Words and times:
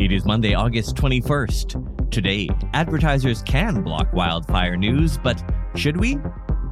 It 0.00 0.12
is 0.12 0.24
Monday, 0.24 0.54
August 0.54 0.96
21st. 0.96 2.10
Today, 2.10 2.48
advertisers 2.72 3.42
can 3.42 3.82
block 3.82 4.10
wildfire 4.14 4.74
news, 4.74 5.18
but 5.18 5.44
should 5.76 5.98
we? 5.98 6.14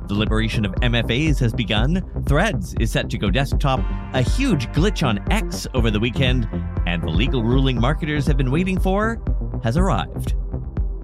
The 0.07 0.15
liberation 0.15 0.65
of 0.65 0.73
MFAs 0.77 1.38
has 1.41 1.53
begun. 1.53 2.03
Threads 2.27 2.75
is 2.80 2.91
set 2.91 3.11
to 3.11 3.19
go 3.19 3.29
desktop. 3.29 3.80
A 4.14 4.22
huge 4.22 4.69
glitch 4.69 5.06
on 5.06 5.21
X 5.30 5.67
over 5.75 5.91
the 5.91 6.01
weekend, 6.01 6.49
and 6.87 7.03
the 7.03 7.11
legal 7.11 7.45
ruling 7.45 7.79
marketers 7.79 8.27
have 8.27 8.39
been 8.39 8.51
waiting 8.51 8.80
for 8.80 9.21
has 9.63 9.77
arrived. 9.77 10.35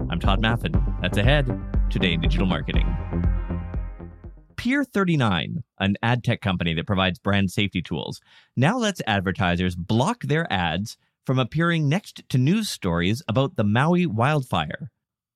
I'm 0.09 0.19
Todd 0.19 0.41
Maffin. 0.41 0.73
That's 1.03 1.19
ahead 1.19 1.45
today 1.91 2.13
in 2.13 2.21
digital 2.21 2.47
marketing. 2.47 2.87
Peer 4.55 4.83
39, 4.83 5.61
an 5.79 5.95
ad 6.01 6.23
tech 6.23 6.41
company 6.41 6.73
that 6.73 6.87
provides 6.87 7.19
brand 7.19 7.51
safety 7.51 7.83
tools, 7.83 8.19
now 8.57 8.79
lets 8.79 8.99
advertisers 9.05 9.75
block 9.75 10.23
their 10.23 10.51
ads 10.51 10.97
from 11.25 11.39
appearing 11.39 11.89
next 11.89 12.21
to 12.29 12.37
news 12.37 12.69
stories 12.69 13.21
about 13.27 13.55
the 13.55 13.63
Maui 13.63 14.05
wildfire. 14.05 14.91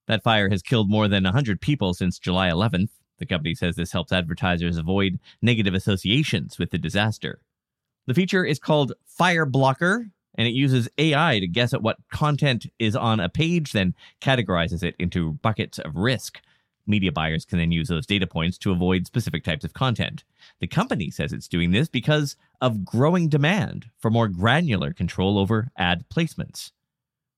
That 0.07 0.23
fire 0.23 0.49
has 0.49 0.61
killed 0.61 0.89
more 0.89 1.07
than 1.07 1.23
100 1.23 1.61
people 1.61 1.93
since 1.93 2.19
July 2.19 2.49
11th. 2.49 2.89
The 3.17 3.25
company 3.25 3.55
says 3.55 3.75
this 3.75 3.91
helps 3.91 4.11
advertisers 4.11 4.77
avoid 4.77 5.19
negative 5.41 5.73
associations 5.73 6.57
with 6.57 6.71
the 6.71 6.77
disaster. 6.77 7.41
The 8.07 8.13
feature 8.13 8.45
is 8.45 8.59
called 8.59 8.93
Fire 9.05 9.45
Blocker, 9.45 10.07
and 10.35 10.47
it 10.47 10.53
uses 10.53 10.89
AI 10.97 11.39
to 11.39 11.47
guess 11.47 11.73
at 11.73 11.83
what 11.83 11.97
content 12.11 12.67
is 12.79 12.95
on 12.95 13.19
a 13.19 13.29
page, 13.29 13.73
then 13.73 13.93
categorizes 14.21 14.83
it 14.83 14.95
into 14.97 15.33
buckets 15.41 15.79
of 15.79 15.95
risk. 15.95 16.39
Media 16.89 17.11
buyers 17.11 17.45
can 17.45 17.59
then 17.59 17.71
use 17.71 17.87
those 17.87 18.07
data 18.07 18.25
points 18.25 18.57
to 18.57 18.71
avoid 18.71 19.05
specific 19.05 19.43
types 19.43 19.63
of 19.63 19.73
content. 19.73 20.23
The 20.59 20.65
company 20.65 21.11
says 21.11 21.31
it's 21.31 21.47
doing 21.47 21.69
this 21.69 21.87
because 21.87 22.35
of 22.61 22.83
growing 22.83 23.29
demand 23.29 23.91
for 23.99 24.09
more 24.09 24.27
granular 24.27 24.91
control 24.91 25.37
over 25.37 25.69
ad 25.77 26.05
placements. 26.09 26.71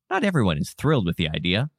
Not 0.10 0.24
everyone 0.24 0.58
is 0.58 0.72
thrilled 0.72 1.06
with 1.06 1.18
the 1.18 1.28
idea. 1.28 1.70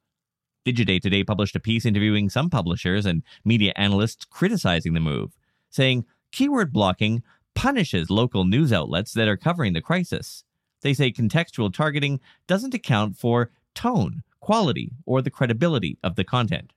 Digiday 0.67 1.01
today 1.01 1.23
published 1.23 1.55
a 1.55 1.59
piece 1.59 1.83
interviewing 1.83 2.29
some 2.29 2.47
publishers 2.51 3.07
and 3.07 3.23
media 3.43 3.73
analysts 3.75 4.23
criticizing 4.23 4.93
the 4.93 4.99
move, 4.99 5.31
saying 5.71 6.05
keyword 6.31 6.71
blocking 6.71 7.23
punishes 7.55 8.11
local 8.11 8.45
news 8.45 8.71
outlets 8.71 9.13
that 9.13 9.27
are 9.27 9.35
covering 9.35 9.73
the 9.73 9.81
crisis. 9.81 10.43
They 10.81 10.93
say 10.93 11.11
contextual 11.11 11.73
targeting 11.73 12.19
doesn't 12.45 12.75
account 12.75 13.17
for 13.17 13.49
tone, 13.73 14.21
quality, 14.41 14.91
or 15.07 15.23
the 15.23 15.31
credibility 15.31 15.97
of 16.03 16.15
the 16.15 16.23
content. 16.23 16.71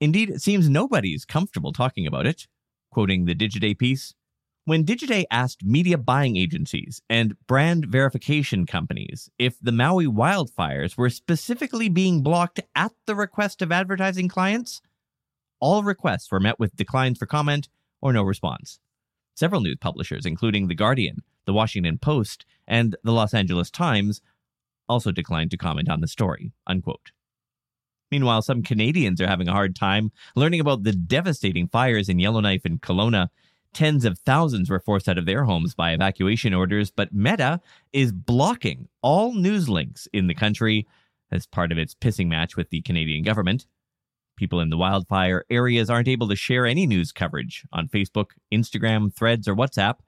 Indeed, 0.00 0.30
it 0.30 0.42
seems 0.42 0.68
nobody's 0.68 1.24
comfortable 1.24 1.72
talking 1.72 2.06
about 2.06 2.26
it. 2.26 2.46
Quoting 2.90 3.24
the 3.24 3.34
Digiday 3.34 3.78
piece, 3.78 4.14
when 4.64 4.84
Digiday 4.84 5.24
asked 5.30 5.64
media 5.64 5.96
buying 5.96 6.36
agencies 6.36 7.00
and 7.08 7.34
brand 7.46 7.86
verification 7.86 8.66
companies 8.66 9.30
if 9.38 9.56
the 9.60 9.72
Maui 9.72 10.06
wildfires 10.06 10.96
were 10.96 11.10
specifically 11.10 11.88
being 11.88 12.22
blocked 12.22 12.60
at 12.74 12.92
the 13.06 13.14
request 13.14 13.62
of 13.62 13.72
advertising 13.72 14.28
clients, 14.28 14.80
all 15.60 15.82
requests 15.82 16.30
were 16.30 16.40
met 16.40 16.58
with 16.58 16.76
declines 16.76 17.18
for 17.18 17.26
comment 17.26 17.68
or 18.00 18.12
no 18.12 18.22
response. 18.22 18.80
Several 19.34 19.60
news 19.60 19.78
publishers, 19.80 20.26
including 20.26 20.68
The 20.68 20.74
Guardian, 20.74 21.22
The 21.46 21.52
Washington 21.52 21.98
Post, 21.98 22.44
and 22.66 22.96
The 23.02 23.12
Los 23.12 23.34
Angeles 23.34 23.70
Times, 23.70 24.20
also 24.88 25.10
declined 25.10 25.50
to 25.52 25.56
comment 25.56 25.88
on 25.88 26.00
the 26.00 26.08
story. 26.08 26.52
Unquote. 26.66 27.12
Meanwhile, 28.10 28.42
some 28.42 28.62
Canadians 28.62 29.20
are 29.20 29.28
having 29.28 29.48
a 29.48 29.52
hard 29.52 29.76
time 29.76 30.10
learning 30.34 30.60
about 30.60 30.82
the 30.82 30.92
devastating 30.92 31.68
fires 31.68 32.08
in 32.08 32.18
Yellowknife 32.18 32.64
and 32.64 32.80
Kelowna 32.80 33.28
Tens 33.72 34.04
of 34.04 34.18
thousands 34.18 34.68
were 34.68 34.80
forced 34.80 35.08
out 35.08 35.18
of 35.18 35.26
their 35.26 35.44
homes 35.44 35.74
by 35.74 35.92
evacuation 35.92 36.52
orders, 36.52 36.90
but 36.90 37.14
Meta 37.14 37.60
is 37.92 38.10
blocking 38.10 38.88
all 39.00 39.32
news 39.32 39.68
links 39.68 40.08
in 40.12 40.26
the 40.26 40.34
country 40.34 40.86
as 41.30 41.46
part 41.46 41.70
of 41.70 41.78
its 41.78 41.94
pissing 41.94 42.26
match 42.26 42.56
with 42.56 42.70
the 42.70 42.82
Canadian 42.82 43.22
government. 43.22 43.66
People 44.36 44.60
in 44.60 44.70
the 44.70 44.76
wildfire 44.76 45.44
areas 45.50 45.88
aren't 45.88 46.08
able 46.08 46.28
to 46.28 46.36
share 46.36 46.66
any 46.66 46.86
news 46.86 47.12
coverage 47.12 47.64
on 47.72 47.88
Facebook, 47.88 48.30
Instagram, 48.52 49.14
Threads, 49.14 49.46
or 49.46 49.54
WhatsApp. 49.54 49.98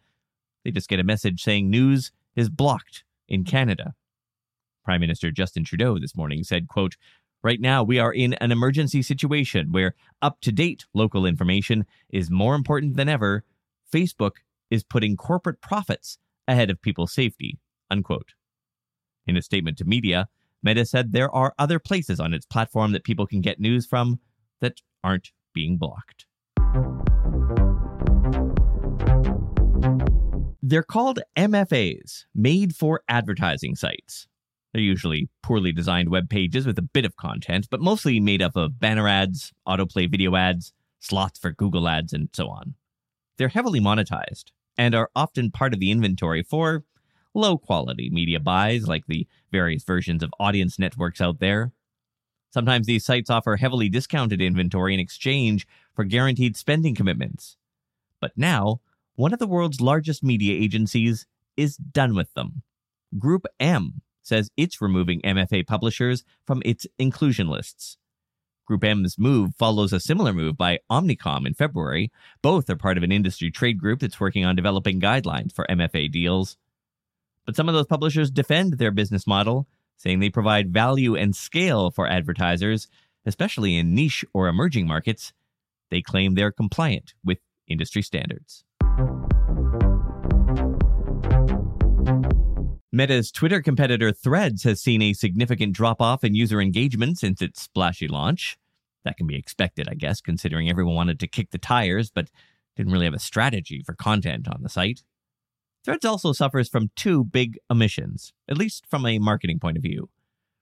They 0.65 0.73
just 0.73 0.89
get 0.89 1.01
a 1.01 1.05
message 1.05 1.43
saying 1.43 1.71
news 1.71 2.11
is 2.35 2.49
blocked 2.49 3.05
in 3.29 3.45
Canada. 3.45 3.95
Prime 4.85 5.01
Minister 5.01 5.31
Justin 5.31 5.65
Trudeau 5.65 5.99
this 6.01 6.17
morning 6.17 6.43
said, 6.43 6.67
quote, 6.67 6.97
Right 7.45 7.61
now, 7.61 7.83
we 7.83 7.99
are 7.99 8.13
in 8.13 8.35
an 8.35 8.53
emergency 8.53 9.03
situation 9.03 9.73
where 9.73 9.95
up 10.21 10.41
to 10.43 10.53
date 10.53 10.85
local 10.95 11.27
information 11.27 11.87
is 12.09 12.31
more 12.31 12.55
important 12.55 12.97
than 12.97 13.09
ever 13.09 13.45
Facebook 13.93 14.37
is 14.71 14.85
putting 14.85 15.17
corporate 15.17 15.61
profits 15.61 16.19
ahead 16.47 16.71
of 16.71 16.81
people's 16.81 17.13
safety. 17.13 17.59
Unquote. 17.91 18.35
In 19.27 19.37
a 19.37 19.43
statement 19.43 19.77
to 19.79 19.85
media, 19.85 20.29
Meta 20.63 20.87
said 20.87 21.13
there 21.13 21.35
are 21.35 21.53
other 21.59 21.81
places 21.81 22.21
on 22.21 22.33
its 22.33 22.47
platform 22.47 22.93
that 22.93 23.05
people 23.05 23.27
can 23.27 23.41
get 23.41 23.61
news 23.61 23.87
from 23.87 24.21
that 24.61 24.81
aren't 25.03 25.33
being 25.53 25.77
blocked. 25.77 26.27
They're 30.63 30.85
called 30.85 31.19
MFAs, 31.37 32.25
made 32.35 32.75
for 32.77 33.03
advertising 33.09 33.75
sites. 33.75 34.29
They're 34.73 34.83
usually 34.83 35.29
poorly 35.43 35.73
designed 35.73 36.09
web 36.09 36.31
pages 36.31 36.67
with 36.67 36.79
a 36.79 36.83
bit 36.83 37.05
of 37.05 37.17
content, 37.17 37.69
but 37.71 37.81
mostly 37.81 38.21
made 38.21 38.41
up 38.41 38.57
of 38.57 38.81
banner 38.81 39.07
ads, 39.07 39.53
autoplay 39.69 40.11
video 40.11 40.35
ads, 40.35 40.73
slots 40.99 41.39
for 41.39 41.53
Google 41.53 41.89
ads, 41.89 42.13
and 42.13 42.31
so 42.33 42.49
on. 42.49 42.75
They're 43.37 43.49
heavily 43.49 43.81
monetized 43.81 44.45
and 44.79 44.95
are 44.95 45.11
often 45.15 45.51
part 45.51 45.75
of 45.75 45.81
the 45.81 45.91
inventory 45.91 46.43
for 46.43 46.85
low 47.35 47.59
quality 47.59 48.11
media 48.11 48.41
buys 48.41 48.87
like 48.87 49.07
the 49.07 49.27
various 49.51 49.85
versions 49.85 50.23
of 50.23 50.33
audience 50.39 50.79
networks 50.79 51.21
out 51.21 51.39
there. 51.39 51.73
Sometimes 52.51 52.87
these 52.87 53.05
sites 53.05 53.31
offer 53.31 53.57
heavily 53.57 53.89
discounted 53.89 54.41
inventory 54.41 54.93
in 54.93 55.01
exchange 55.01 55.67
for 55.95 56.05
guaranteed 56.05 56.57
spending 56.57 56.95
commitments. 56.95 57.57
But 58.21 58.33
now, 58.37 58.81
one 59.17 59.33
of 59.33 59.39
the 59.39 59.47
world's 59.47 59.81
largest 59.81 60.23
media 60.23 60.55
agencies 60.55 61.27
is 61.57 61.77
done 61.77 62.15
with 62.15 62.33
them. 62.35 62.63
Group 63.19 63.47
M 63.59 64.03
says 64.23 64.51
it's 64.57 64.81
removing 64.81 65.21
MFA 65.23 65.67
publishers 65.67 66.25
from 66.47 66.63
its 66.65 66.87
inclusion 66.99 67.49
lists. 67.49 67.97
GroupM's 68.69 69.19
move 69.19 69.55
follows 69.57 69.93
a 69.93 70.01
similar 70.01 70.33
move 70.33 70.57
by 70.57 70.79
Omnicom 70.91 71.47
in 71.47 71.55
February. 71.55 72.11
Both 72.43 72.71
are 72.71 72.77
part 72.77 72.97
of 72.97 73.03
an 73.03 73.13
industry 73.13 73.51
trade 73.51 73.79
group 73.79 74.01
that's 74.01 74.21
working 74.21 74.45
on 74.45 74.57
developing 74.57 75.01
guidelines 75.01 75.53
for 75.53 75.67
MFA 75.69 76.11
deals. 76.11 76.57
But 77.45 77.57
some 77.57 77.69
of 77.69 77.75
those 77.75 77.87
publishers 77.87 78.31
defend 78.31 78.75
their 78.75 78.93
business 78.93 79.27
model, 79.27 79.67
saying 79.97 80.21
they 80.21 80.31
provide 80.31 80.73
value 80.73 81.17
and 81.17 81.35
scale 81.35 81.91
for 81.91 82.07
advertisers, 82.07 82.89
especially 83.27 83.77
in 83.77 83.95
niche 83.95 84.25
or 84.33 84.49
emerging 84.49 84.87
markets. 84.87 85.33
They 85.91 86.03
claim 86.03 86.35
they're 86.35 86.53
compliant 86.53 87.15
with 87.25 87.39
industry 87.67 88.03
standards. 88.03 88.65
Meta's 92.95 93.33
Twitter 93.33 93.63
competitor 93.63 94.13
Threads 94.13 94.65
has 94.65 94.83
seen 94.83 95.01
a 95.01 95.15
significant 95.15 95.73
drop 95.73 96.03
off 96.03 96.23
in 96.23 96.35
user 96.35 96.61
engagement 96.61 97.19
since 97.19 97.41
its 97.41 97.63
splashy 97.63 98.07
launch. 98.07 98.59
That 99.05 99.17
can 99.17 99.27
be 99.27 99.37
expected, 99.37 99.89
I 99.89 99.95
guess, 99.95 100.21
considering 100.21 100.69
everyone 100.69 100.95
wanted 100.95 101.19
to 101.21 101.27
kick 101.27 101.53
the 101.53 101.59
tires 101.59 102.11
but 102.11 102.29
didn't 102.77 102.93
really 102.93 103.07
have 103.07 103.15
a 103.15 103.19
strategy 103.19 103.83
for 103.83 103.95
content 103.95 104.47
on 104.47 104.63
the 104.63 104.69
site. 104.69 105.03
Threads 105.85 106.05
also 106.05 106.35
suffers 106.35 106.69
from 106.69 106.91
two 106.95 107.25
big 107.25 107.59
omissions, 107.71 108.35
at 108.47 108.59
least 108.59 108.85
from 108.87 109.07
a 109.07 109.19
marketing 109.19 109.59
point 109.59 109.79
of 109.79 109.83
view. 109.83 110.11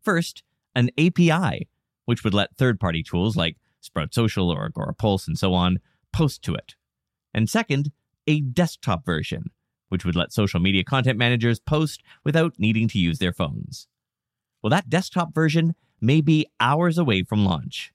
First, 0.01 0.45
an 0.75 0.91
API, 0.97 1.69
which 2.05 2.23
would 2.23 2.33
let 2.33 2.57
third 2.57 2.79
party 2.79 3.03
tools 3.03 3.37
like 3.37 3.57
Sprout 3.81 4.15
Social 4.15 4.51
or 4.51 4.71
Agorapulse 4.71 5.27
and 5.27 5.37
so 5.37 5.53
on 5.53 5.79
post 6.13 6.43
to 6.43 6.55
it. 6.55 6.77
And 7.35 7.51
second, 7.51 7.91
a 8.27 8.41
desktop 8.41 9.05
version, 9.05 9.51
which 9.91 10.05
would 10.05 10.17
let 10.17 10.33
social 10.33 10.59
media 10.59 10.83
content 10.83 11.19
managers 11.19 11.61
post 11.61 12.03
without 12.25 12.55
needing 12.59 12.89
to 12.89 12.99
use 12.99 13.19
their 13.19 13.33
phones. 13.33 13.87
Well, 14.63 14.71
that 14.71 14.89
desktop 14.89 15.35
version 15.35 15.75
may 16.01 16.21
be 16.21 16.47
hours 16.59 16.99
away 16.99 17.23
from 17.23 17.45
launch. 17.45 17.93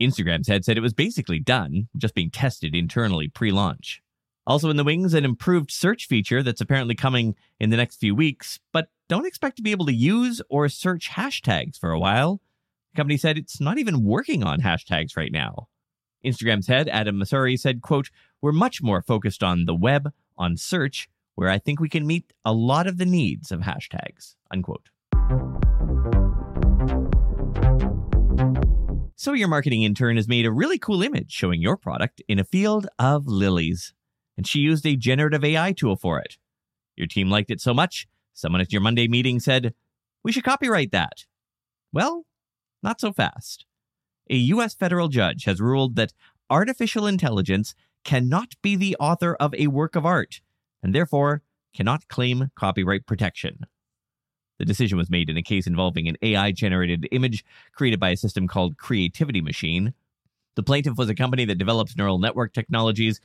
Instagram's 0.00 0.48
head 0.48 0.64
said 0.64 0.78
it 0.78 0.82
was 0.82 0.94
basically 0.94 1.38
done, 1.38 1.88
just 1.96 2.14
being 2.14 2.30
tested 2.30 2.74
internally 2.74 3.28
pre 3.28 3.50
launch. 3.50 4.02
Also 4.46 4.70
in 4.70 4.76
the 4.76 4.84
wings, 4.84 5.14
an 5.14 5.24
improved 5.24 5.70
search 5.70 6.06
feature 6.06 6.42
that's 6.42 6.60
apparently 6.60 6.94
coming 6.94 7.34
in 7.58 7.70
the 7.70 7.76
next 7.76 7.96
few 7.96 8.14
weeks, 8.14 8.58
but 8.72 8.88
don't 9.08 9.26
expect 9.26 9.56
to 9.56 9.62
be 9.62 9.70
able 9.70 9.86
to 9.86 9.92
use 9.92 10.40
or 10.48 10.68
search 10.68 11.10
hashtags 11.10 11.78
for 11.78 11.90
a 11.90 12.00
while. 12.00 12.40
The 12.92 12.96
company 12.96 13.16
said 13.16 13.36
it's 13.36 13.60
not 13.60 13.78
even 13.78 14.04
working 14.04 14.42
on 14.42 14.60
hashtags 14.60 15.16
right 15.16 15.32
now. 15.32 15.68
Instagram's 16.24 16.66
head, 16.66 16.88
Adam 16.88 17.16
Mosseri, 17.16 17.58
said, 17.58 17.82
quote, 17.82 18.10
We're 18.40 18.52
much 18.52 18.82
more 18.82 19.02
focused 19.02 19.42
on 19.42 19.66
the 19.66 19.74
web, 19.74 20.12
on 20.36 20.56
search, 20.56 21.08
where 21.40 21.48
I 21.48 21.58
think 21.58 21.80
we 21.80 21.88
can 21.88 22.06
meet 22.06 22.34
a 22.44 22.52
lot 22.52 22.86
of 22.86 22.98
the 22.98 23.06
needs 23.06 23.50
of 23.50 23.60
hashtags. 23.60 24.34
Unquote. 24.52 24.90
So, 29.16 29.32
your 29.32 29.48
marketing 29.48 29.82
intern 29.84 30.16
has 30.16 30.28
made 30.28 30.44
a 30.44 30.52
really 30.52 30.78
cool 30.78 31.02
image 31.02 31.32
showing 31.32 31.62
your 31.62 31.78
product 31.78 32.20
in 32.28 32.38
a 32.38 32.44
field 32.44 32.88
of 32.98 33.26
lilies, 33.26 33.94
and 34.36 34.46
she 34.46 34.58
used 34.58 34.84
a 34.84 34.96
generative 34.96 35.42
AI 35.42 35.72
tool 35.72 35.96
for 35.96 36.18
it. 36.18 36.36
Your 36.94 37.06
team 37.06 37.30
liked 37.30 37.50
it 37.50 37.62
so 37.62 37.72
much, 37.72 38.06
someone 38.34 38.60
at 38.60 38.70
your 38.70 38.82
Monday 38.82 39.08
meeting 39.08 39.40
said, 39.40 39.72
we 40.22 40.32
should 40.32 40.44
copyright 40.44 40.92
that. 40.92 41.24
Well, 41.90 42.26
not 42.82 43.00
so 43.00 43.14
fast. 43.14 43.64
A 44.28 44.36
U.S. 44.36 44.74
federal 44.74 45.08
judge 45.08 45.44
has 45.44 45.58
ruled 45.58 45.96
that 45.96 46.12
artificial 46.50 47.06
intelligence 47.06 47.74
cannot 48.04 48.56
be 48.60 48.76
the 48.76 48.94
author 49.00 49.36
of 49.40 49.54
a 49.54 49.68
work 49.68 49.96
of 49.96 50.04
art, 50.04 50.42
and 50.82 50.94
therefore 50.94 51.42
cannot 51.74 52.08
claim 52.08 52.50
copyright 52.54 53.06
protection. 53.06 53.66
The 54.58 54.64
decision 54.66 54.98
was 54.98 55.08
made 55.08 55.30
in 55.30 55.38
a 55.38 55.42
case 55.42 55.66
involving 55.66 56.06
an 56.06 56.18
AI 56.20 56.52
generated 56.52 57.08
image 57.12 57.44
created 57.72 57.98
by 57.98 58.10
a 58.10 58.16
system 58.16 58.46
called 58.46 58.76
Creativity 58.76 59.40
Machine. 59.40 59.94
The 60.54 60.62
plaintiff 60.62 60.98
was 60.98 61.08
a 61.08 61.14
company 61.14 61.46
that 61.46 61.58
develops 61.58 61.96
neural 61.96 62.18
network 62.18 62.52
technologies. 62.52 63.20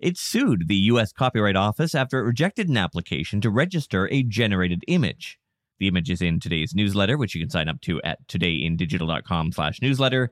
It 0.00 0.16
sued 0.16 0.68
the 0.68 0.76
U.S. 0.76 1.12
Copyright 1.12 1.56
Office 1.56 1.94
after 1.94 2.20
it 2.20 2.24
rejected 2.24 2.68
an 2.68 2.78
application 2.78 3.40
to 3.42 3.50
register 3.50 4.08
a 4.10 4.22
generated 4.22 4.82
image. 4.88 5.38
The 5.78 5.88
image 5.88 6.10
is 6.10 6.22
in 6.22 6.40
today's 6.40 6.74
newsletter, 6.74 7.18
which 7.18 7.34
you 7.34 7.42
can 7.42 7.50
sign 7.50 7.68
up 7.68 7.80
to 7.82 8.00
at 8.02 8.26
todayindigital.com 8.28 9.52
slash 9.52 9.82
newsletter. 9.82 10.30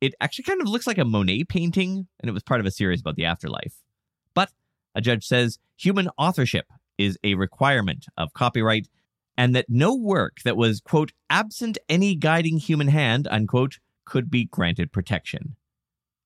It 0.00 0.14
actually 0.20 0.44
kind 0.44 0.60
of 0.60 0.68
looks 0.68 0.86
like 0.86 0.98
a 0.98 1.04
Monet 1.04 1.44
painting, 1.44 2.06
and 2.20 2.28
it 2.28 2.32
was 2.32 2.42
part 2.42 2.60
of 2.60 2.66
a 2.66 2.70
series 2.70 3.00
about 3.00 3.16
the 3.16 3.24
afterlife. 3.24 3.74
A 4.94 5.00
judge 5.00 5.26
says 5.26 5.58
human 5.76 6.08
authorship 6.18 6.66
is 6.98 7.18
a 7.24 7.34
requirement 7.34 8.06
of 8.16 8.32
copyright 8.32 8.88
and 9.36 9.54
that 9.54 9.66
no 9.68 9.94
work 9.94 10.38
that 10.44 10.56
was, 10.56 10.80
quote, 10.80 11.12
absent 11.30 11.78
any 11.88 12.14
guiding 12.14 12.58
human 12.58 12.88
hand, 12.88 13.26
unquote, 13.30 13.78
could 14.04 14.30
be 14.30 14.44
granted 14.44 14.92
protection. 14.92 15.56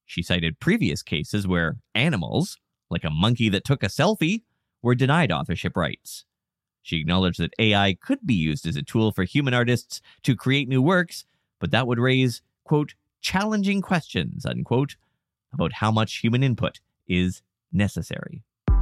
She 0.07 0.23
cited 0.23 0.59
previous 0.59 1.03
cases 1.03 1.47
where 1.47 1.77
animals, 1.95 2.59
like 2.91 3.05
a 3.05 3.11
monkey 3.11 3.49
that 3.51 3.65
took 3.65 3.83
a 3.83 3.87
selfie, 3.89 4.43
were 4.83 4.95
denied 4.95 5.31
authorship 5.31 5.77
rights. 5.77 6.25
She 6.83 6.99
acknowledged 6.99 7.41
that 7.41 7.55
AI 7.59 7.97
could 8.03 8.27
be 8.27 8.35
used 8.35 8.67
as 8.67 8.77
a 8.77 8.83
tool 8.83 9.13
for 9.13 9.25
human 9.25 9.55
artists 9.55 10.01
to 10.25 10.37
create 10.37 10.69
new 10.69 10.83
works, 10.83 11.25
but 11.59 11.71
that 11.71 11.87
would 11.87 11.99
raise, 11.99 12.43
quote, 12.65 12.95
challenging 13.21 13.81
questions, 13.81 14.45
unquote, 14.45 14.97
about 15.53 15.75
how 15.75 15.91
much 15.91 16.17
human 16.17 16.43
input 16.43 16.81
is 17.09 17.43
necessary. 17.73 18.43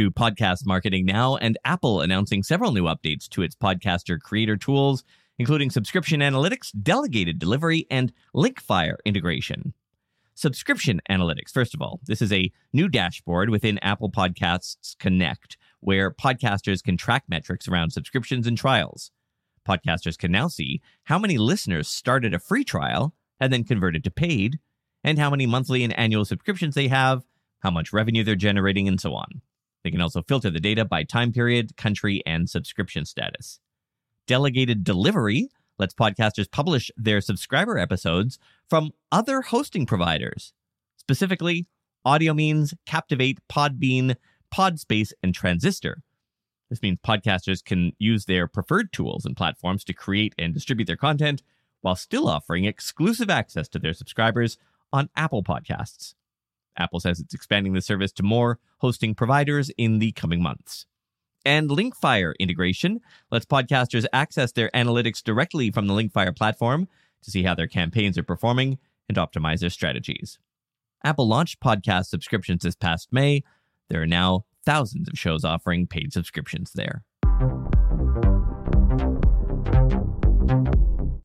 To 0.00 0.10
podcast 0.10 0.64
marketing 0.64 1.04
now, 1.04 1.36
and 1.36 1.58
Apple 1.66 2.00
announcing 2.00 2.42
several 2.42 2.72
new 2.72 2.84
updates 2.84 3.28
to 3.28 3.42
its 3.42 3.54
podcaster 3.54 4.18
creator 4.18 4.56
tools, 4.56 5.04
including 5.38 5.68
subscription 5.68 6.20
analytics, 6.20 6.70
delegated 6.82 7.38
delivery, 7.38 7.86
and 7.90 8.10
Linkfire 8.34 8.94
integration. 9.04 9.74
Subscription 10.34 11.02
analytics, 11.10 11.50
first 11.52 11.74
of 11.74 11.82
all, 11.82 12.00
this 12.06 12.22
is 12.22 12.32
a 12.32 12.50
new 12.72 12.88
dashboard 12.88 13.50
within 13.50 13.76
Apple 13.80 14.10
Podcasts 14.10 14.96
Connect 14.98 15.58
where 15.80 16.10
podcasters 16.10 16.82
can 16.82 16.96
track 16.96 17.24
metrics 17.28 17.68
around 17.68 17.90
subscriptions 17.90 18.46
and 18.46 18.56
trials. 18.56 19.10
Podcasters 19.68 20.16
can 20.16 20.32
now 20.32 20.48
see 20.48 20.80
how 21.04 21.18
many 21.18 21.36
listeners 21.36 21.88
started 21.88 22.32
a 22.32 22.38
free 22.38 22.64
trial 22.64 23.14
and 23.38 23.52
then 23.52 23.64
converted 23.64 24.02
to 24.04 24.10
paid, 24.10 24.58
and 25.04 25.18
how 25.18 25.28
many 25.28 25.44
monthly 25.44 25.84
and 25.84 25.98
annual 25.98 26.24
subscriptions 26.24 26.74
they 26.74 26.88
have, 26.88 27.22
how 27.58 27.70
much 27.70 27.92
revenue 27.92 28.24
they're 28.24 28.34
generating, 28.34 28.88
and 28.88 28.98
so 28.98 29.14
on. 29.14 29.42
They 29.82 29.90
can 29.90 30.00
also 30.00 30.22
filter 30.22 30.50
the 30.50 30.60
data 30.60 30.84
by 30.84 31.04
time 31.04 31.32
period, 31.32 31.76
country, 31.76 32.22
and 32.26 32.48
subscription 32.48 33.04
status. 33.04 33.60
Delegated 34.26 34.84
delivery 34.84 35.48
lets 35.78 35.94
podcasters 35.94 36.50
publish 36.50 36.90
their 36.96 37.20
subscriber 37.20 37.78
episodes 37.78 38.38
from 38.68 38.92
other 39.10 39.40
hosting 39.40 39.86
providers, 39.86 40.52
specifically 40.96 41.66
Audiomeans, 42.06 42.74
Captivate, 42.86 43.38
Podbean, 43.48 44.16
Podspace, 44.54 45.12
and 45.22 45.34
Transistor. 45.34 46.02
This 46.68 46.82
means 46.82 46.98
podcasters 47.04 47.64
can 47.64 47.92
use 47.98 48.26
their 48.26 48.46
preferred 48.46 48.92
tools 48.92 49.24
and 49.24 49.36
platforms 49.36 49.82
to 49.84 49.92
create 49.92 50.34
and 50.38 50.54
distribute 50.54 50.86
their 50.86 50.96
content 50.96 51.42
while 51.80 51.96
still 51.96 52.28
offering 52.28 52.64
exclusive 52.64 53.30
access 53.30 53.68
to 53.68 53.78
their 53.78 53.94
subscribers 53.94 54.56
on 54.92 55.08
Apple 55.16 55.42
Podcasts. 55.42 56.14
Apple 56.80 56.98
says 56.98 57.20
it's 57.20 57.34
expanding 57.34 57.74
the 57.74 57.80
service 57.80 58.10
to 58.12 58.22
more 58.22 58.58
hosting 58.78 59.14
providers 59.14 59.70
in 59.76 59.98
the 59.98 60.12
coming 60.12 60.42
months. 60.42 60.86
And 61.44 61.70
Linkfire 61.70 62.32
integration 62.40 63.00
lets 63.30 63.46
podcasters 63.46 64.06
access 64.12 64.52
their 64.52 64.70
analytics 64.74 65.22
directly 65.22 65.70
from 65.70 65.86
the 65.86 65.94
Linkfire 65.94 66.36
platform 66.36 66.88
to 67.22 67.30
see 67.30 67.42
how 67.42 67.54
their 67.54 67.66
campaigns 67.66 68.18
are 68.18 68.22
performing 68.22 68.78
and 69.08 69.18
optimize 69.18 69.60
their 69.60 69.70
strategies. 69.70 70.38
Apple 71.04 71.28
launched 71.28 71.60
podcast 71.60 72.06
subscriptions 72.06 72.62
this 72.62 72.74
past 72.74 73.08
May. 73.12 73.42
There 73.88 74.02
are 74.02 74.06
now 74.06 74.44
thousands 74.64 75.08
of 75.08 75.18
shows 75.18 75.44
offering 75.44 75.86
paid 75.86 76.12
subscriptions 76.12 76.72
there. 76.74 77.04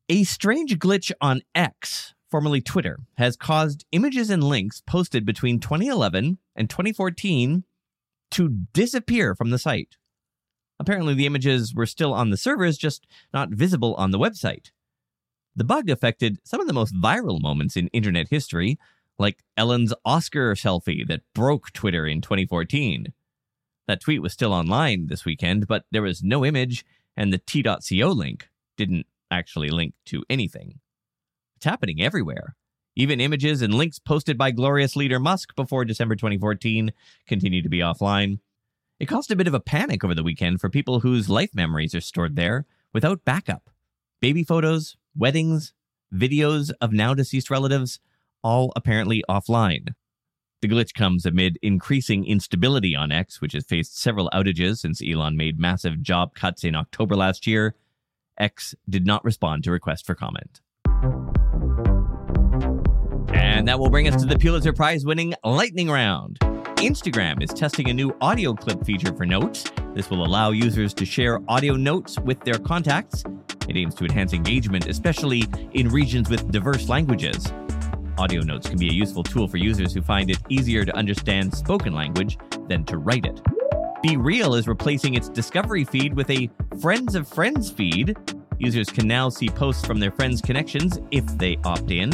A 0.08 0.24
strange 0.24 0.78
glitch 0.78 1.12
on 1.20 1.42
X 1.54 2.14
formerly 2.30 2.60
Twitter, 2.60 2.98
has 3.16 3.36
caused 3.36 3.84
images 3.92 4.30
and 4.30 4.42
links 4.42 4.82
posted 4.86 5.24
between 5.24 5.60
2011 5.60 6.38
and 6.54 6.70
2014 6.70 7.64
to 8.32 8.48
disappear 8.72 9.34
from 9.34 9.50
the 9.50 9.58
site. 9.58 9.96
Apparently, 10.78 11.14
the 11.14 11.26
images 11.26 11.74
were 11.74 11.86
still 11.86 12.12
on 12.12 12.30
the 12.30 12.36
servers, 12.36 12.76
just 12.76 13.06
not 13.32 13.50
visible 13.50 13.94
on 13.94 14.10
the 14.10 14.18
website. 14.18 14.70
The 15.54 15.64
bug 15.64 15.88
affected 15.88 16.38
some 16.44 16.60
of 16.60 16.66
the 16.66 16.74
most 16.74 16.94
viral 16.94 17.40
moments 17.40 17.76
in 17.76 17.88
internet 17.88 18.28
history, 18.28 18.78
like 19.18 19.42
Ellen's 19.56 19.94
Oscar 20.04 20.54
selfie 20.54 21.06
that 21.08 21.22
broke 21.34 21.72
Twitter 21.72 22.06
in 22.06 22.20
2014. 22.20 23.12
That 23.88 24.00
tweet 24.00 24.20
was 24.20 24.34
still 24.34 24.52
online 24.52 25.06
this 25.06 25.24
weekend, 25.24 25.66
but 25.66 25.84
there 25.90 26.02
was 26.02 26.22
no 26.22 26.44
image, 26.44 26.84
and 27.16 27.32
the 27.32 27.38
t.co 27.38 28.08
link 28.08 28.48
didn't 28.76 29.06
actually 29.30 29.70
link 29.70 29.94
to 30.06 30.24
anything. 30.28 30.80
Happening 31.66 32.00
everywhere. 32.00 32.54
Even 32.94 33.20
images 33.20 33.60
and 33.60 33.74
links 33.74 33.98
posted 33.98 34.38
by 34.38 34.52
glorious 34.52 34.94
leader 34.94 35.18
Musk 35.18 35.56
before 35.56 35.84
December 35.84 36.14
2014 36.14 36.92
continue 37.26 37.60
to 37.60 37.68
be 37.68 37.80
offline. 37.80 38.38
It 39.00 39.06
caused 39.06 39.32
a 39.32 39.36
bit 39.36 39.48
of 39.48 39.52
a 39.52 39.58
panic 39.58 40.04
over 40.04 40.14
the 40.14 40.22
weekend 40.22 40.60
for 40.60 40.70
people 40.70 41.00
whose 41.00 41.28
life 41.28 41.50
memories 41.56 41.92
are 41.92 42.00
stored 42.00 42.36
there 42.36 42.66
without 42.94 43.24
backup. 43.24 43.68
Baby 44.20 44.44
photos, 44.44 44.96
weddings, 45.16 45.72
videos 46.14 46.70
of 46.80 46.92
now 46.92 47.14
deceased 47.14 47.50
relatives, 47.50 47.98
all 48.44 48.72
apparently 48.76 49.24
offline. 49.28 49.88
The 50.62 50.68
glitch 50.68 50.94
comes 50.94 51.26
amid 51.26 51.58
increasing 51.62 52.24
instability 52.24 52.94
on 52.94 53.10
X, 53.10 53.40
which 53.40 53.54
has 53.54 53.64
faced 53.64 53.98
several 53.98 54.30
outages 54.32 54.78
since 54.78 55.02
Elon 55.02 55.36
made 55.36 55.58
massive 55.58 56.00
job 56.00 56.32
cuts 56.36 56.62
in 56.62 56.76
October 56.76 57.16
last 57.16 57.44
year. 57.44 57.74
X 58.38 58.76
did 58.88 59.04
not 59.04 59.24
respond 59.24 59.64
to 59.64 59.72
requests 59.72 60.02
for 60.02 60.14
comment. 60.14 60.60
And 63.56 63.66
that 63.68 63.78
will 63.78 63.88
bring 63.88 64.06
us 64.06 64.20
to 64.20 64.28
the 64.28 64.38
Pulitzer 64.38 64.74
Prize 64.74 65.06
winning 65.06 65.32
Lightning 65.42 65.88
Round. 65.88 66.38
Instagram 66.76 67.42
is 67.42 67.48
testing 67.48 67.88
a 67.88 67.94
new 67.94 68.14
audio 68.20 68.52
clip 68.52 68.84
feature 68.84 69.14
for 69.16 69.24
notes. 69.24 69.64
This 69.94 70.10
will 70.10 70.26
allow 70.26 70.50
users 70.50 70.92
to 70.92 71.06
share 71.06 71.40
audio 71.48 71.74
notes 71.74 72.18
with 72.18 72.38
their 72.44 72.58
contacts. 72.58 73.24
It 73.66 73.78
aims 73.78 73.94
to 73.94 74.04
enhance 74.04 74.34
engagement, 74.34 74.86
especially 74.88 75.44
in 75.72 75.88
regions 75.88 76.28
with 76.28 76.52
diverse 76.52 76.90
languages. 76.90 77.50
Audio 78.18 78.42
notes 78.42 78.68
can 78.68 78.78
be 78.78 78.90
a 78.90 78.92
useful 78.92 79.22
tool 79.22 79.48
for 79.48 79.56
users 79.56 79.94
who 79.94 80.02
find 80.02 80.28
it 80.28 80.38
easier 80.50 80.84
to 80.84 80.94
understand 80.94 81.54
spoken 81.54 81.94
language 81.94 82.36
than 82.68 82.84
to 82.84 82.98
write 82.98 83.24
it. 83.24 83.40
BeReal 84.04 84.58
is 84.58 84.68
replacing 84.68 85.14
its 85.14 85.30
Discovery 85.30 85.84
feed 85.84 86.12
with 86.12 86.28
a 86.28 86.50
Friends 86.82 87.14
of 87.14 87.26
Friends 87.26 87.70
feed. 87.70 88.18
Users 88.58 88.90
can 88.90 89.08
now 89.08 89.30
see 89.30 89.48
posts 89.48 89.86
from 89.86 89.98
their 89.98 90.10
friends' 90.10 90.42
connections 90.42 91.00
if 91.10 91.24
they 91.38 91.56
opt 91.64 91.90
in. 91.90 92.10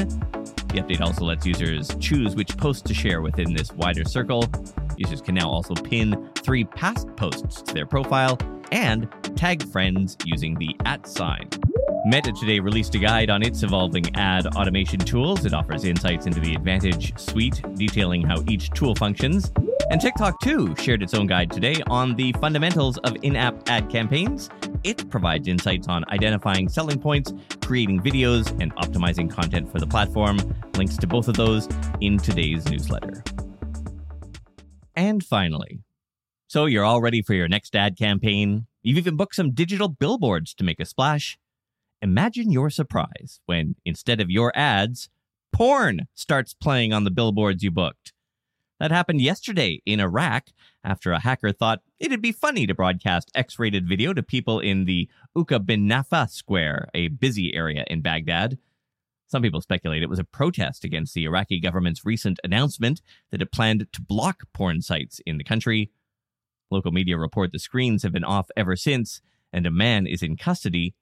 The 0.73 0.81
update 0.81 1.03
also 1.03 1.27
lets 1.27 1.45
users 1.45 1.95
choose 2.01 2.35
which 2.35 2.57
posts 2.57 2.81
to 2.89 2.95
share 2.95 3.21
within 3.21 3.53
this 3.53 3.71
wider 3.73 4.05
circle. 4.05 4.49
Users 4.97 5.21
can 5.21 5.35
now 5.35 5.51
also 5.51 5.75
pin 5.75 6.31
three 6.37 6.65
past 6.65 7.15
posts 7.15 7.61
to 7.61 7.75
their 7.75 7.85
profile 7.85 8.39
and 8.71 9.07
tag 9.37 9.63
friends 9.69 10.17
using 10.25 10.55
the 10.55 10.75
at 10.87 11.07
sign. 11.07 11.51
Meta 12.07 12.33
today 12.33 12.59
released 12.59 12.95
a 12.95 12.99
guide 12.99 13.29
on 13.29 13.43
its 13.43 13.63
evolving 13.63 14.17
ad 14.17 14.47
automation 14.47 14.99
tools. 14.99 15.45
It 15.45 15.53
offers 15.53 15.85
insights 15.85 16.25
into 16.25 16.41
the 16.41 16.55
Advantage 16.55 17.19
suite, 17.19 17.61
detailing 17.75 18.23
how 18.23 18.43
each 18.49 18.71
tool 18.71 18.95
functions. 18.95 19.53
And 19.93 20.01
TikTok, 20.01 20.41
too, 20.41 20.75
shared 20.77 21.03
its 21.03 21.13
own 21.13 21.27
guide 21.27 21.51
today 21.51 21.77
on 21.91 22.15
the 22.15 22.33
fundamentals 22.41 22.97
of 23.05 23.15
in 23.21 23.37
app 23.37 23.69
ad 23.69 23.91
campaigns. 23.91 24.49
It 24.85 25.11
provides 25.11 25.47
insights 25.47 25.87
on 25.87 26.07
identifying 26.09 26.71
selling 26.71 26.99
points, 26.99 27.31
creating 27.61 28.01
videos, 28.01 28.59
and 28.59 28.75
optimizing 28.77 29.31
content 29.31 29.71
for 29.71 29.79
the 29.79 29.87
platform. 29.87 30.39
Links 30.79 30.97
to 30.97 31.07
both 31.07 31.29
of 31.29 31.37
those 31.37 31.69
in 32.01 32.17
today's 32.17 32.67
newsletter. 32.71 33.23
And 34.97 35.23
finally, 35.23 35.81
so 36.47 36.65
you're 36.65 36.85
all 36.85 37.03
ready 37.03 37.21
for 37.21 37.35
your 37.35 37.49
next 37.49 37.77
ad 37.77 37.99
campaign? 37.99 38.69
You've 38.83 38.97
even 38.97 39.19
booked 39.19 39.35
some 39.35 39.53
digital 39.53 39.89
billboards 39.89 40.55
to 40.55 40.65
make 40.65 40.81
a 40.81 40.87
splash. 40.87 41.37
Imagine 42.01 42.51
your 42.51 42.71
surprise 42.71 43.41
when, 43.45 43.77
instead 43.85 44.23
of 44.23 44.31
your 44.31 44.53
ads, 44.57 45.11
porn 45.53 46.09
starts 46.15 46.55
playing 46.55 46.95
on 46.95 47.05
the 47.05 47.11
billboards 47.11 47.63
you 47.63 47.71
booked. 47.71 48.15
That 48.83 48.91
happened 48.91 49.21
yesterday 49.21 49.81
in 49.87 50.01
Iraq 50.01 50.49
after 50.83 51.13
a 51.13 51.21
hacker 51.21 51.53
thought 51.53 51.83
it'd 52.01 52.21
be 52.21 52.33
funny 52.33 52.67
to 52.67 52.75
broadcast 52.75 53.31
X 53.33 53.57
rated 53.57 53.89
video 53.89 54.13
to 54.13 54.25
people 54.25 54.59
in 54.59 54.87
the 54.87 55.09
Uqba 55.37 55.65
bin 55.65 55.89
Nafi 55.89 56.29
Square, 56.29 56.89
a 56.93 57.07
busy 57.07 57.55
area 57.55 57.85
in 57.87 58.03
Baghdad. 58.03 58.59
Some 59.29 59.41
people 59.41 59.61
speculate 59.61 60.03
it 60.03 60.09
was 60.09 60.19
a 60.19 60.25
protest 60.25 60.83
against 60.83 61.15
the 61.15 61.27
Iraqi 61.27 61.61
government's 61.61 62.05
recent 62.05 62.41
announcement 62.43 63.03
that 63.31 63.41
it 63.41 63.53
planned 63.53 63.87
to 63.93 64.03
block 64.03 64.43
porn 64.53 64.83
sites 64.83 65.21
in 65.25 65.39
the 65.39 65.45
country. 65.45 65.93
Local 66.69 66.91
media 66.91 67.17
report 67.17 67.53
the 67.53 67.61
screens 67.61 68.03
have 68.03 68.13
been 68.13 68.25
off 68.25 68.51
ever 68.57 68.75
since, 68.75 69.21
and 69.53 69.65
a 69.65 69.71
man 69.71 70.09
is 70.09 70.25
in 70.25 70.37
custody. 70.37 70.97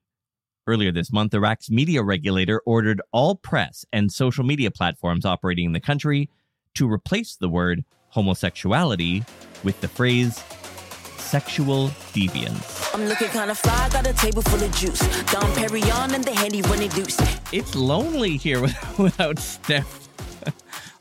Earlier 0.66 0.92
this 0.92 1.10
month, 1.10 1.32
Iraq's 1.32 1.70
media 1.70 2.02
regulator 2.02 2.60
ordered 2.66 3.00
all 3.10 3.37
press 3.37 3.87
and 3.90 4.12
social 4.12 4.44
media 4.44 4.70
platforms 4.70 5.25
operating 5.25 5.64
in 5.64 5.72
the 5.72 5.80
country 5.80 6.28
to 6.74 6.90
replace 6.90 7.36
the 7.36 7.48
word 7.48 7.84
homosexuality 8.08 9.24
with 9.62 9.80
the 9.80 9.88
phrase 9.88 10.42
sexual 11.18 11.88
deviance. 12.12 12.92
I'm 12.92 13.06
looking 13.06 13.28
kind 13.28 13.50
of 13.52 13.58
fly, 13.58 13.88
got 13.90 14.06
a 14.06 14.12
table 14.12 14.42
full 14.42 14.62
of 14.62 14.74
juice. 14.74 14.98
Dom 15.30 15.48
Perignon 15.52 16.12
and 16.12 16.24
the 16.24 16.32
handy 16.32 16.60
deuce. 16.88 17.18
It's 17.52 17.74
lonely 17.76 18.36
here 18.36 18.60
without 18.98 19.38
Steph. 19.38 20.08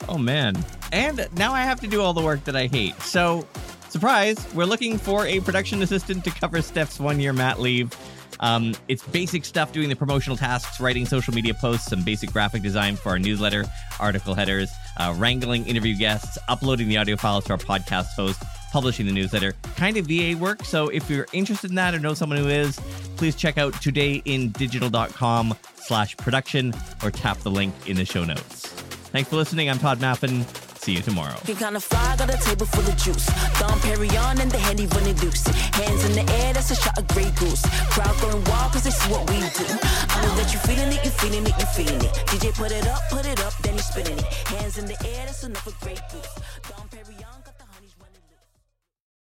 oh 0.08 0.18
man. 0.18 0.56
And 0.92 1.28
now 1.36 1.52
I 1.52 1.62
have 1.62 1.80
to 1.80 1.88
do 1.88 2.00
all 2.00 2.12
the 2.12 2.22
work 2.22 2.44
that 2.44 2.54
I 2.54 2.66
hate. 2.68 3.00
So, 3.02 3.46
surprise, 3.88 4.46
we're 4.54 4.66
looking 4.66 4.98
for 4.98 5.26
a 5.26 5.40
production 5.40 5.82
assistant 5.82 6.22
to 6.24 6.30
cover 6.30 6.62
Steph's 6.62 7.00
one 7.00 7.18
year 7.18 7.32
mat 7.32 7.60
leave. 7.60 7.92
Um, 8.40 8.74
it's 8.88 9.02
basic 9.02 9.44
stuff 9.44 9.72
doing 9.72 9.88
the 9.88 9.96
promotional 9.96 10.36
tasks, 10.36 10.80
writing 10.80 11.06
social 11.06 11.34
media 11.34 11.54
posts, 11.54 11.86
some 11.88 12.02
basic 12.02 12.32
graphic 12.32 12.62
design 12.62 12.96
for 12.96 13.10
our 13.10 13.18
newsletter, 13.18 13.64
article 13.98 14.34
headers, 14.34 14.70
uh, 14.96 15.14
wrangling 15.16 15.66
interview 15.66 15.94
guests, 15.94 16.38
uploading 16.48 16.88
the 16.88 16.96
audio 16.96 17.16
files 17.16 17.44
to 17.44 17.52
our 17.52 17.58
podcast 17.58 18.14
host, 18.16 18.42
publishing 18.72 19.06
the 19.06 19.12
newsletter, 19.12 19.52
kind 19.76 19.96
of 19.96 20.06
VA 20.06 20.36
work. 20.38 20.64
So 20.64 20.88
if 20.88 21.08
you're 21.10 21.26
interested 21.32 21.70
in 21.70 21.76
that 21.76 21.94
or 21.94 21.98
know 21.98 22.14
someone 22.14 22.38
who 22.38 22.48
is, 22.48 22.78
please 23.16 23.34
check 23.34 23.58
out 23.58 23.74
todayindigital.com 23.74 25.54
slash 25.74 26.16
production 26.16 26.72
or 27.02 27.10
tap 27.10 27.38
the 27.38 27.50
link 27.50 27.74
in 27.86 27.96
the 27.96 28.04
show 28.04 28.24
notes. 28.24 28.68
Thanks 29.12 29.28
for 29.28 29.36
listening. 29.36 29.68
I'm 29.68 29.78
Todd 29.78 29.98
Maffin. 29.98 30.69
See 30.80 30.92
you 30.92 31.02
tomorrow. 31.02 31.36
kind 31.58 31.76
of 31.76 31.84
fly, 31.84 32.16
got 32.16 32.32
a 32.32 32.38
table 32.38 32.64
full 32.64 32.88
of 32.88 32.96
juice. 32.96 33.26
Dom 33.60 33.78
Perignon 33.80 34.40
and 34.40 34.50
the 34.50 34.56
handy 34.56 34.86
running 34.86 35.14
deuce. 35.16 35.44
Hands 35.76 36.04
in 36.06 36.12
the 36.12 36.32
air, 36.40 36.54
that's 36.54 36.70
a 36.70 36.74
shot 36.74 36.96
of 36.96 37.06
Grey 37.08 37.30
Goose. 37.38 37.60
Crowd 37.92 38.18
going 38.22 38.42
wild, 38.44 38.72
cause 38.72 38.84
they 38.84 38.90
see 38.90 39.12
what 39.12 39.28
we 39.28 39.40
do. 39.40 39.68
I 40.08 40.24
know 40.24 40.34
that 40.40 40.48
you 40.54 40.58
feeling 40.60 40.88
it, 40.88 41.04
you 41.04 41.10
feeling 41.10 41.44
it, 41.44 41.52
you 41.60 41.66
feeling 41.76 42.00
it. 42.00 42.12
DJ 42.32 42.54
put 42.54 42.72
it 42.72 42.86
up, 42.86 43.02
put 43.10 43.26
it 43.26 43.44
up, 43.44 43.52
then 43.58 43.74
you 43.74 43.80
spinning 43.80 44.16
it. 44.16 44.24
Hands 44.24 44.78
in 44.78 44.86
the 44.86 44.96
air, 45.04 45.26
that's 45.26 45.44
enough 45.44 45.62
for 45.62 45.84
Grey 45.84 45.98
Goose. 46.10 46.34
Dom 46.66 46.88
Perignon 46.88 47.44
got 47.44 47.58
the 47.58 47.64
honeys 47.74 47.94
running 48.00 48.22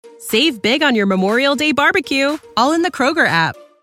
loose. 0.06 0.28
Save 0.28 0.62
big 0.62 0.84
on 0.84 0.94
your 0.94 1.08
Memorial 1.08 1.56
Day 1.56 1.72
barbecue, 1.72 2.38
all 2.58 2.74
in 2.74 2.84
the 2.84 2.92
Kroger 2.92 3.26
app. 3.28 3.56